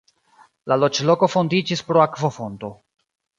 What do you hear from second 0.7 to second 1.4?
La loĝloko